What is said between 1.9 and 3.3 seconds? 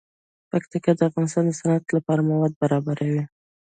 لپاره مواد برابروي.